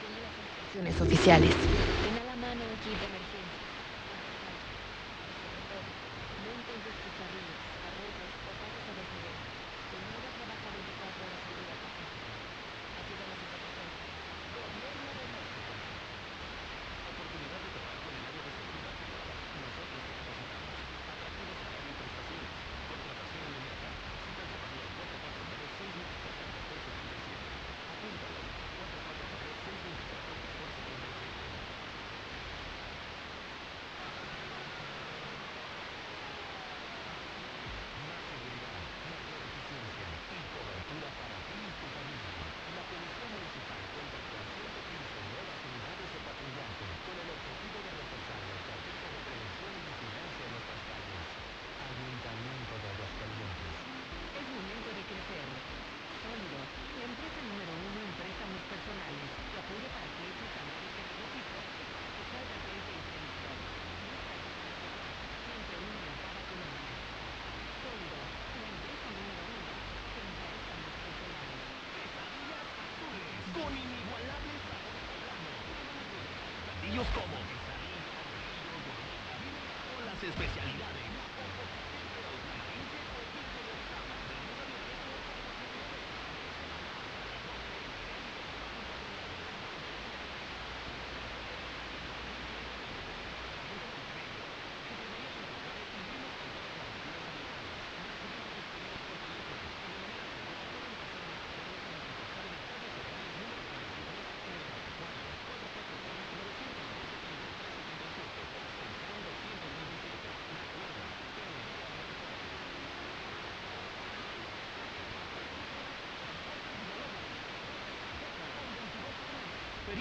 y 0.01 0.03
las 0.19 0.33
instrucciones 0.41 0.99
oficiales. 1.01 1.53
Ten 1.55 2.17
a 2.17 2.23
la 2.25 2.35
mano 2.35 2.61
un 2.65 2.75
kit 2.83 2.97
de 2.99 3.05
emergencia. 3.05 3.61
Sobre 5.41 5.61
todo, 5.71 5.89
no 6.41 6.49
encuentres 6.51 6.95
tus 7.01 7.13
carriles, 7.21 7.57
arroyos 7.87 8.31
o 8.45 8.51
pasos 8.59 8.81
a 8.81 8.91
desnivel. 8.97 9.37
Tu 9.91 9.95
nueva 10.01 10.29
trabaja 10.37 10.67
24 10.71 11.21
horas 11.21 11.41
al 11.41 11.55
día. 11.55 11.75
Ayúdanos 13.01 13.39
a 13.41 13.45
proteger. 13.51 13.89
Gobierno 14.51 15.09
de 15.17 15.25
México. 15.31 15.71
Oportunidad 17.11 17.59
de 17.61 17.69
trabajo 17.71 18.05
en 18.11 18.15
el 18.21 18.25
área 18.27 18.43
de 18.45 18.51
seguridad 18.51 18.95
privada. 19.01 19.33
Nosotros 19.61 19.99
te 20.05 20.11
capacitamos. 20.11 20.75
Atractivo 21.11 21.51
salario 21.59 21.91
y 21.91 21.95
prestaciones. 21.99 22.51
Contratación 22.91 23.43
inmediata. 23.51 23.89
Cita 24.21 24.43
llamando 24.51 24.79
al 24.81 24.89
449-624-1477. 24.95 27.43
Apúntalo. 27.91 28.39
449-624-1477. 28.71 28.79
Más 38.01 38.17
seguridad, 38.31 38.81
mayor 39.11 39.41
eficiencia 39.45 40.07
y 40.31 40.39
cobertura 40.51 41.09
para 41.21 41.37
ti 41.45 41.55
y 41.61 41.71
tu 41.77 41.85
familia. 41.91 42.33
La 42.71 42.83
Policía 42.89 43.27
Municipal 43.31 43.81
cuenta 43.93 44.17
con 44.31 44.41
115 44.41 45.21
nuevas 45.31 45.59
unidades 45.61 46.07
de 46.11 46.19
patrullaje 46.25 46.85
con 47.05 47.15
el 47.21 47.29
objetivo 47.31 47.77
de 47.85 47.91
reforzar 48.01 48.39
la 48.41 48.55
estrategia 48.57 49.07
de 49.11 49.19
prevención 49.21 49.71
y 49.71 49.81
vigilancia 49.91 50.41
en 50.41 50.51
nuestras 50.51 50.81
calles. 50.89 51.25
Ayuntamiento 51.81 52.73
de 52.81 52.87
Aguascalientes. 52.91 53.73
Es 54.31 54.45
momento 54.49 54.89
de 54.97 55.03
crecer. 55.05 55.47
Sólido, 56.21 56.61
la 56.61 57.03
empresa 57.09 57.41
número 57.49 57.73
uno 57.73 57.97
en 58.01 58.11
préstamos 58.13 58.61
personales. 58.69 59.25
Tu 59.51 59.57
apoyo 59.57 59.89
para 59.89 60.05
que 60.05 60.21
ese 60.21 60.45
salario 60.53 60.89
que 60.93 61.01
necesito 61.01 61.57
es 61.81 61.87
para 61.91 62.09
que 62.13 62.23
salgas 62.29 62.61
de 62.61 62.71
esa 62.77 62.93
inscripción. 62.93 63.57
Siempre 65.41 65.75
uno 65.81 65.97
en 65.97 66.13
cada 66.21 66.41
colonia. 66.45 66.93
Sólido, 67.81 68.21
la 68.21 68.69
empresa 68.69 69.07
número 69.17 69.41
uno 69.49 69.73
en 69.81 70.29
préstamos 70.37 70.93
personales. 71.01 71.57
Quesadillas 71.89 72.65
azules 72.85 73.33
con 73.49 73.71
inigualables 73.81 74.61
sabores 74.61 75.03
poblanos. 75.09 75.57
Platillos 76.61 77.07
como 77.17 77.35
quesadilla, 77.49 78.21
bolillo, 78.69 79.09
gordita, 79.09 79.33
vino 80.37 80.60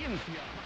Experiencia 0.00 0.59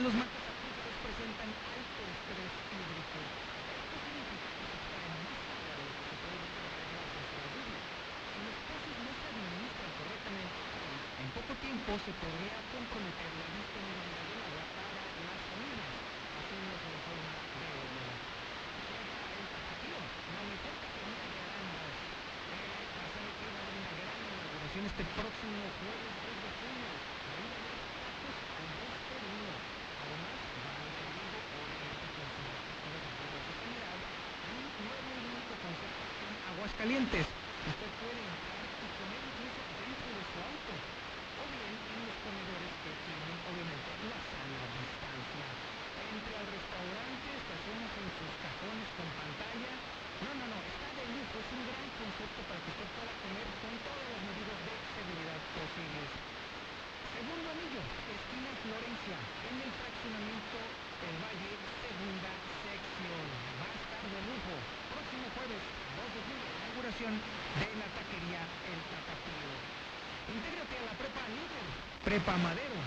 capital, 0.00 0.04
los 0.04 0.14
marcos 0.16 0.44
acuíferos 0.48 0.96
presentan 1.04 1.50
alto 1.52 2.00
estrés 2.00 2.52
hídrico. 2.72 3.20
Esto 3.20 3.96
significa 4.00 4.48
que 4.56 4.64
se 4.64 4.76
extrae 4.80 5.08
más 5.20 5.40
agua 5.50 5.72
de 5.76 5.84
lo 5.84 5.92
que 5.92 6.04
se 6.08 6.16
puede 6.20 6.40
recuperar 6.40 6.86
gracias 6.90 7.28
a 7.28 7.36
la 7.36 7.48
lluvia. 7.52 7.80
Si 8.30 8.38
los 8.40 8.56
pozos 8.64 8.96
no 9.04 9.12
se 9.12 9.26
administran 9.28 9.92
correctamente, 10.00 10.60
en 11.20 11.28
poco 11.36 11.52
tiempo 11.60 11.90
se 12.00 12.12
podría 12.16 12.56
comprometer 12.72 13.30
la 13.40 13.46
disponibilidad 13.60 14.24
del 14.24 14.40
agua 14.40 14.64
para 14.72 15.00
las 15.20 15.40
familias, 15.52 15.92
haciéndose 16.32 16.88
de 16.90 17.00
forma 17.04 17.32
gradual. 17.60 18.16
Llega 18.88 19.20
el 19.36 19.46
tapatío, 19.52 20.00
la 20.00 20.42
mejor 20.48 20.74
taquería 20.80 21.24
de 21.28 21.38
Arandas. 21.44 21.96
Eh, 22.00 22.88
va 22.96 23.04
a 23.04 23.08
haber 23.12 23.28
una 23.68 23.92
gran 24.00 24.16
inauguración 24.16 24.82
este 24.88 25.04
próximo 25.12 25.60
jueves 25.76 26.12
2 26.24 26.40
de 26.40 26.50
junio. 26.56 26.90
Ahí 27.30 27.44
va 27.52 27.56
a 27.56 27.60
haber 27.60 27.80
tacos 28.00 28.36
al 28.56 28.66
2 28.80 28.96
por 29.10 29.20
1. 29.20 29.80
Además, 30.00 30.40
va 30.64 30.70
a 30.70 30.80
haber 30.80 30.96
en 30.96 31.12
vivo, 31.12 31.38
obviamente, 31.60 32.06
con 32.16 32.26
sus 32.32 32.46
respectivos 32.50 33.02
aplausos 33.04 33.56
general, 33.60 34.00
un 34.00 34.64
nuevo 34.80 35.10
y 35.12 35.24
único 35.28 35.54
concepto 35.60 36.02
en 36.24 36.34
Aguascalientes. 36.80 37.28
Usted 37.28 37.92
puede 38.00 38.20
entrar 38.24 38.64
y 38.64 38.88
comer 38.88 39.20
incluso 39.20 39.60
dentro 39.68 40.08
de 40.16 40.24
su 40.32 40.36
auto. 40.40 40.72
O 40.80 41.42
bien 41.44 41.76
en 41.76 42.00
los 42.08 42.16
comedores 42.24 42.72
que 42.80 42.92
tienen, 43.04 43.36
obviamente, 43.52 43.90
la 44.08 44.16
sana 44.16 44.60
distancia. 44.80 45.46
Entre 46.08 46.32
al 46.40 46.48
restaurante, 46.48 47.26
estaciones 47.36 47.90
en 48.00 48.08
sus 48.16 48.32
cajones 48.40 48.88
con 48.96 49.08
pantalla. 49.12 49.72
No, 50.24 50.30
no, 50.40 50.44
no, 50.48 50.56
está 50.56 50.88
de 50.88 51.04
lujo. 51.20 51.36
Es 51.36 51.48
un 51.52 51.62
gran 51.68 51.88
concepto 52.00 52.40
para 52.48 52.60
que 52.64 52.70
usted 52.72 52.88
pueda 52.96 53.12
comer 53.12 53.48
con 53.60 53.74
todas 53.84 54.06
las 54.16 54.22
medidas 54.24 54.60
de 54.64 54.74
seguridad 54.96 55.40
posibles. 55.52 56.08
Segundo 57.12 57.46
anillo, 57.60 57.82
esquina 58.08 58.50
Florencia, 58.56 59.18
en 59.20 59.56
el 59.68 59.72
fraccionamiento 59.76 60.58
El 61.04 61.16
Valle, 61.28 61.52
segunda 61.60 62.32
sección. 62.64 63.26
Va 63.60 63.80
de 64.08 64.20
lujo. 64.24 64.56
Próximo 64.90 65.26
jueves, 65.36 65.60
2 65.60 66.14
de 66.16 66.20
julio, 66.24 66.48
de 66.90 67.70
la 67.78 67.86
taquería 67.94 68.42
El 68.66 68.80
Tapatío. 68.90 69.50
Intégrate 70.26 70.74
a 70.74 70.84
la 70.90 70.94
prepa 70.98 71.22
líder, 71.30 71.66
prepa 72.02 72.34
Madero, 72.34 72.78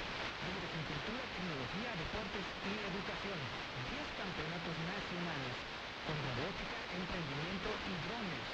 líderes 0.44 0.72
en 0.76 0.84
cultura, 0.92 1.24
tecnología, 1.24 1.90
deportes 2.04 2.46
y 2.68 2.72
educación. 2.84 3.40
10 3.40 4.04
campeonatos 4.20 4.76
nacionales 4.92 5.56
con 6.04 6.20
robótica, 6.20 6.78
emprendimiento 7.00 7.70
y 7.80 7.94
drones. 8.04 8.46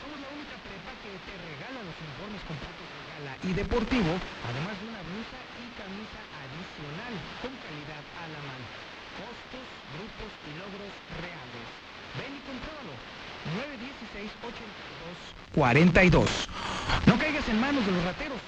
Somos 0.00 0.16
la 0.16 0.30
única 0.32 0.56
prepa 0.64 0.92
que 1.04 1.12
te 1.12 1.34
regala 1.44 1.84
los 1.84 1.96
uniformes 2.00 2.42
completos 2.48 2.88
de 2.88 3.00
gala 3.12 3.32
y 3.44 3.50
deportivo, 3.52 4.12
además 4.48 4.80
de 4.80 4.84
una 4.96 5.02
blusa 5.04 5.40
y 5.60 5.64
camisa 5.76 6.20
adicional 6.40 7.14
con 7.44 7.52
calidad 7.52 8.04
a 8.16 8.24
la 8.32 8.40
mano. 8.48 8.66
Costos, 9.20 9.66
grupos 9.92 10.32
y 10.48 10.50
logros 10.56 10.92
reales. 11.20 11.68
Ven 12.16 12.32
y 12.32 12.40
compruébalo. 12.48 12.96
916-82-42. 15.56 16.28
No 17.06 17.18
caigas 17.18 17.48
en 17.48 17.60
manos 17.60 17.84
de 17.86 17.92
los 17.92 18.04
rateros. 18.04 18.38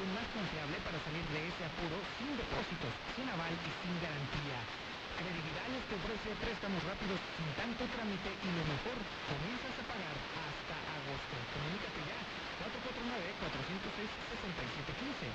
Más 0.00 0.24
confiable 0.32 0.76
para 0.80 0.96
salir 1.04 1.20
de 1.28 1.44
ese 1.44 1.60
apuro 1.60 2.00
sin 2.16 2.32
depósitos, 2.32 2.88
sin 3.14 3.28
aval 3.28 3.52
y 3.52 3.70
sin 3.84 3.94
garantía. 4.00 4.89
Credividad 5.20 5.68
te 5.84 6.00
ofrece 6.00 6.32
préstamos 6.40 6.80
rápidos 6.88 7.20
sin 7.36 7.44
tanto 7.60 7.84
trámite 7.92 8.30
y 8.30 8.48
lo 8.56 8.64
mejor, 8.72 8.96
comienzas 9.28 9.76
a 9.76 9.84
pagar 9.84 10.16
hasta 10.16 10.76
agosto. 10.96 11.36
Comunícate 11.52 12.00
ya. 12.08 12.16
449-406-6715. 12.60 15.28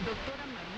Doctora 0.00 0.46
María. 0.46 0.77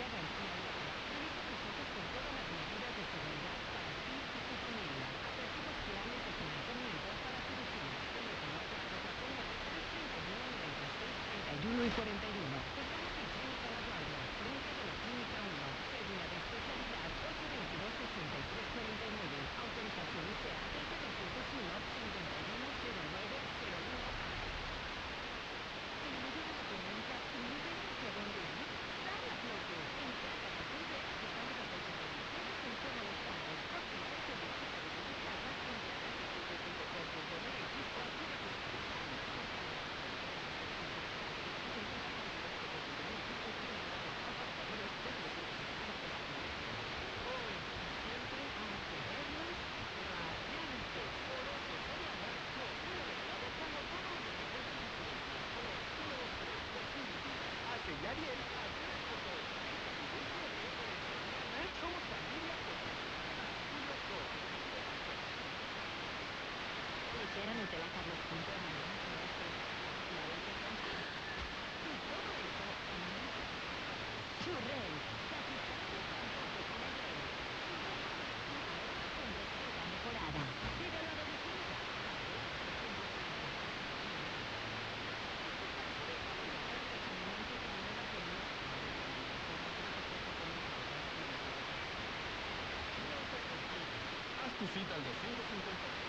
tu 94.60 94.66
cita 94.74 94.94
al 94.94 95.02
250. 95.02 95.99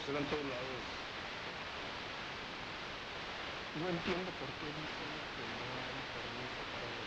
que 0.00 0.06
se 0.06 0.12
da 0.12 0.20
todos 0.30 0.44
lados. 0.44 0.84
No 3.80 3.88
entiendo 3.88 4.30
por 4.40 4.48
qué 4.60 4.66
dicen 4.66 5.12
que 5.36 5.44
no 5.44 5.64
hay 5.76 6.00
permiso 6.16 6.60
para 6.72 6.99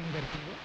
invertido 0.00 0.58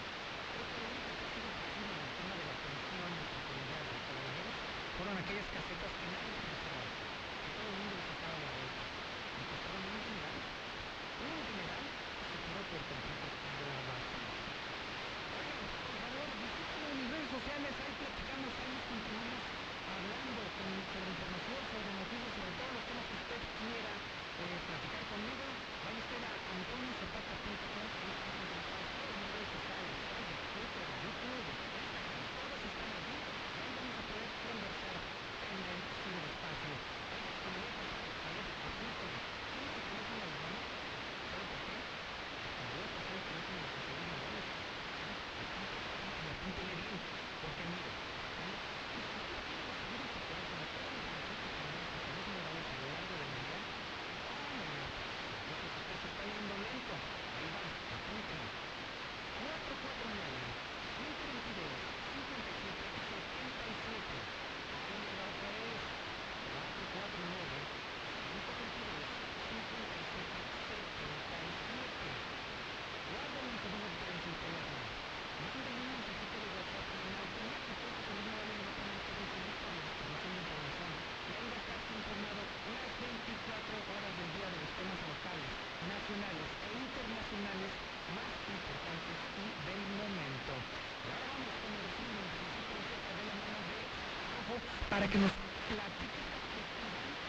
para 94.90 95.08
que 95.08 95.18
nos 95.18 95.32
platique 95.68 96.20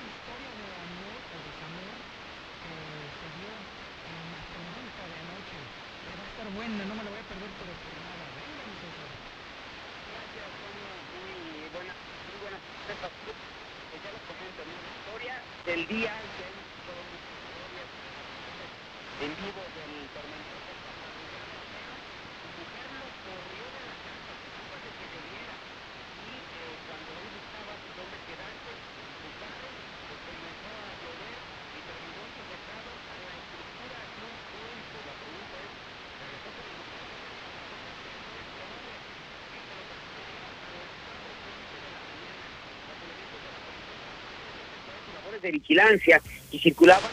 historia 0.08 0.50
de 0.58 0.68
amor 0.88 1.18
o 1.18 1.36
desamor 1.48 1.94
que 2.62 2.74
se 3.18 3.28
dio 3.38 3.52
en 3.52 4.22
la 4.32 4.42
pregunta 4.48 5.02
de 5.08 5.16
anoche. 5.18 5.58
Que 5.58 6.12
va 6.14 6.24
a 6.24 6.30
estar 6.32 6.48
buena, 6.54 6.82
no 6.88 6.94
me 6.94 7.02
la 7.04 7.10
voy 7.12 7.22
a 7.22 7.26
perder 7.28 7.50
por 7.58 7.68
nada. 7.68 8.24
Venga, 8.38 8.62
mi 8.68 8.76
señor. 8.78 9.10
Gracias, 10.08 10.48
Toño. 10.58 10.90
Muy 11.18 11.68
buena, 11.74 11.94
muy 11.94 12.38
buena. 12.42 12.58
Ya 12.88 14.10
lo 14.14 14.20
comento, 14.30 14.62
¿no? 14.62 14.74
La 14.78 14.88
historia 14.94 15.34
del 15.66 15.82
día 15.88 16.12
que 16.38 16.44
hemos 16.46 16.68
en 19.18 19.34
vivo 19.42 19.67
vigilancia 45.50 46.22
que 46.50 46.58
circulaban 46.58 47.12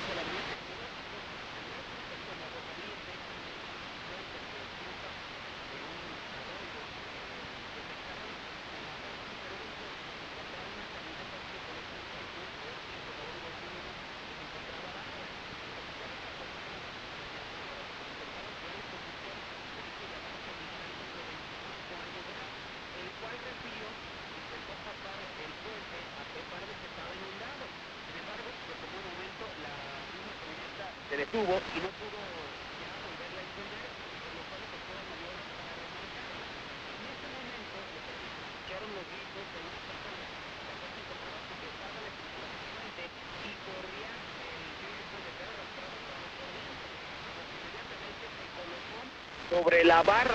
la 49.95 50.03
barra. 50.03 50.34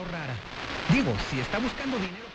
ahorrara. 0.00 0.34
Digo, 0.90 1.14
si 1.28 1.40
está 1.40 1.58
buscando 1.58 1.98
dinero... 1.98 2.29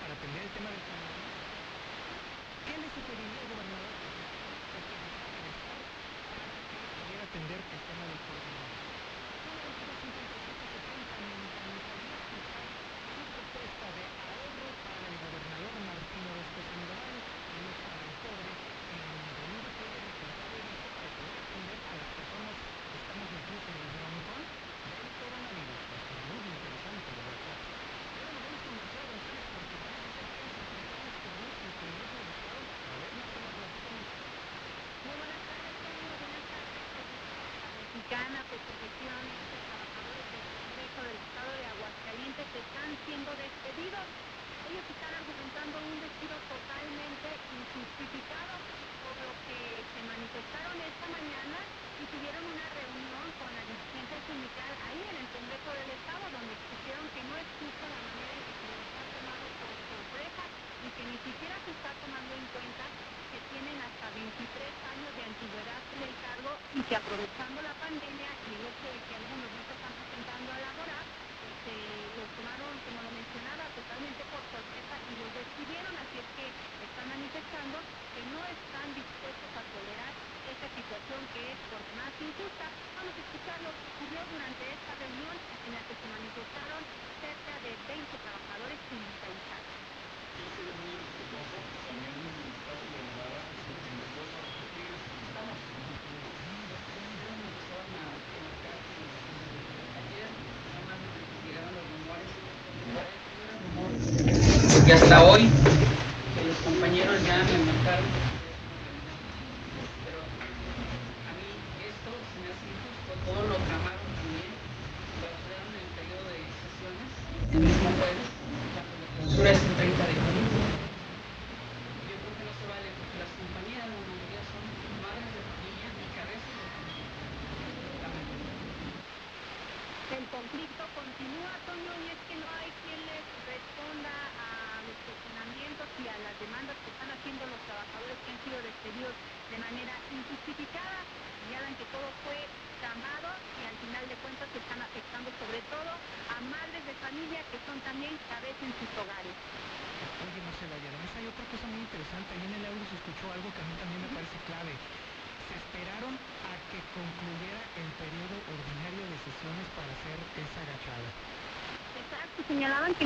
que 104.85 104.93
hasta 104.93 105.23
hoy 105.23 105.64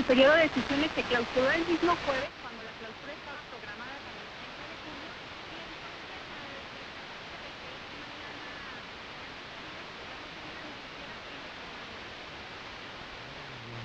periodo 0.09 0.33
de 0.37 0.49
sesiones 0.49 0.89
se 0.95 1.03
clausuró 1.03 1.51
el 1.51 1.67
mismo 1.67 1.95
jueves 2.03 2.31
cuando 2.41 2.63
la 2.63 2.71
clausura 2.81 3.13
estaba 3.13 3.41
programada 3.53 3.93
para 4.01 4.17
el 4.17 4.25
30 4.41 4.57
de 4.65 4.75
julio. 4.81 5.09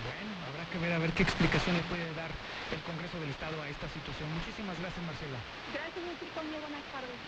Bueno, 0.09 0.33
habrá 0.49 0.65
que 0.73 0.79
ver 0.79 0.93
a 0.95 0.99
ver 0.99 1.13
qué 1.13 1.23
explicaciones 1.25 1.85
puede 1.93 2.09
dar 2.15 2.33
el 2.73 2.81
Congreso 2.89 3.21
del 3.21 3.29
Estado 3.29 3.61
a 3.61 3.69
esta 3.69 3.87
situación. 3.93 4.33
Muchísimas 4.33 4.81
gracias, 4.81 5.05
Marcela. 5.05 5.37
Gracias, 5.77 6.05
México. 6.09 6.41
Buenas 6.41 6.85
tardes. 6.89 7.21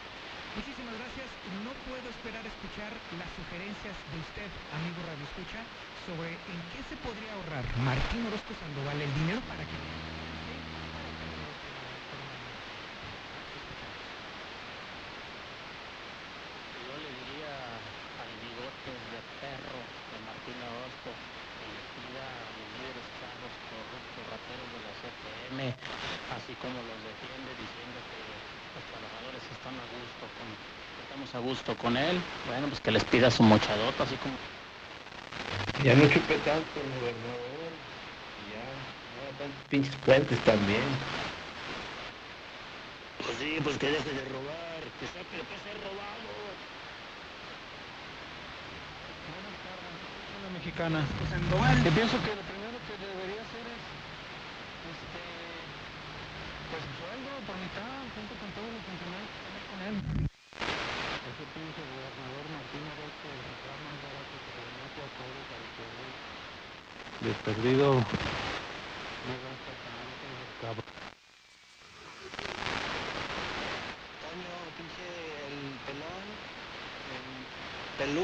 Muchísimas 0.57 0.96
gracias. 0.96 1.28
No 1.68 1.72
puedo 1.84 2.09
esperar 2.09 2.40
escuchar 2.40 2.88
las 3.20 3.28
sugerencias 3.36 3.92
de 3.92 4.16
usted, 4.24 4.48
amigo 4.72 5.04
Radio 5.04 5.24
Escucha, 5.28 5.61
sobre 6.09 6.32
en 6.32 6.61
qué 6.72 6.80
se 6.88 6.96
podría 7.04 7.28
ahorrar 7.36 7.64
Martín 7.84 8.24
Orozco 8.24 8.57
Sandoval 8.57 8.96
el 8.96 9.12
dinero 9.20 9.44
para 9.44 9.61
que 9.68 9.76
con 31.81 31.97
él, 31.97 32.20
bueno, 32.49 32.66
pues 32.68 32.81
que 32.81 32.91
les 32.91 33.05
pida 33.05 33.31
su 33.31 33.43
mochadota, 33.43 34.05
así 34.05 34.16
como... 34.16 34.35
Ya 35.85 35.95
no 35.95 36.03
chupé 36.09 36.37
tanto 36.39 36.81
el 36.81 36.91
gobernador, 37.01 37.70
ya, 38.51 38.64
no 39.14 39.39
tantos 39.39 39.62
pinches 39.68 39.95
puentes 40.05 40.39
también. 40.41 40.83
Pues 43.24 43.39
sí, 43.39 43.59
pues 43.62 43.77
que 43.79 43.91
deje 43.91 44.11
de 44.11 44.24
robar, 44.33 44.81
que 45.01 45.07
saque 45.07 45.37
que 45.37 45.57
se 45.62 45.70
ha 45.70 45.77
robado. 45.85 46.33
Buenas 49.31 49.57
tardes, 49.66 50.43
la 50.43 50.51
mexicana. 50.59 51.05
Pues 51.18 51.77
en 51.77 51.85
que 51.85 51.91
pienso 51.93 52.16
que... 52.22 52.55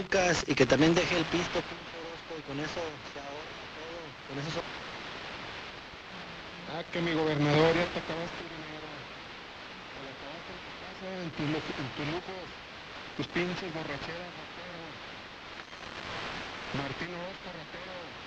Lucas 0.03 0.45
y 0.49 0.55
que 0.55 0.67
también 0.67 0.95
deje 0.95 1.17
el 1.17 1.25
pisto 1.27 1.59
Orozco 1.59 2.35
y 2.39 2.43
con 2.43 2.59
eso 2.59 2.81
se 3.13 3.19
ahorra 3.23 3.67
todo. 3.79 4.03
Con 4.29 4.39
eso 4.43 4.51
so 4.51 4.63
Ah, 6.75 6.83
que 6.93 7.01
mi 7.03 7.13
gobernador 7.13 7.77
ya 7.77 7.87
te 7.87 8.01
acabaste 8.01 8.43
primero. 8.51 8.89
Te 9.93 10.01
lo 10.03 10.11
acabaste 10.11 10.51
en 10.51 10.61
tu 10.67 10.73
casa, 10.83 11.07
en 11.23 11.31
tus, 11.31 11.47
en 11.79 11.89
tus 11.95 12.07
lujos, 12.07 12.47
tus 13.17 13.27
pinches 13.29 13.71
borracheras, 13.75 14.33
ratero. 14.41 14.83
Martín 16.83 17.09
Orozco, 17.15 17.49
ratero. 17.53 18.22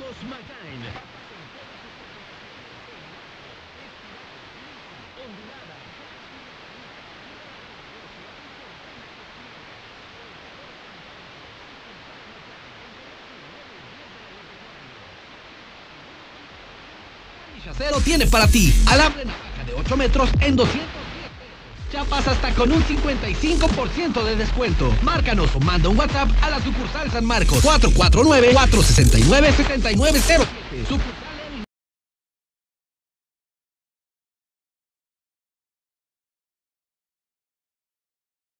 Marcos 0.00 0.16
Magain. 0.24 0.80
Yacero 17.64 18.00
tiene 18.00 18.26
para 18.26 18.48
ti 18.48 18.72
alambre 18.86 19.26
navaja 19.26 19.64
de 19.66 19.74
8 19.74 19.96
metros 19.98 20.30
en 20.40 20.56
200 20.56 20.89
con 22.56 22.72
un 22.72 22.82
55% 22.84 24.24
de 24.24 24.36
descuento. 24.36 24.92
Márcanos 25.02 25.50
o 25.54 25.60
manda 25.60 25.88
un 25.88 25.98
WhatsApp 25.98 26.28
a 26.42 26.50
la 26.50 26.60
sucursal 26.60 27.10
San 27.10 27.24
Marcos 27.24 27.60
449 27.62 28.52
469 28.52 29.52
7907. 29.56 30.44
Sucursal 30.88 31.09